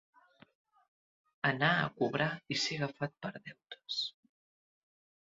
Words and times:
Anar 1.49 1.67
a 1.81 1.91
cobrar 1.99 2.29
i 2.55 2.57
ser 2.61 2.77
agafat 2.79 3.13
per 3.27 3.31
deutes. 3.35 3.99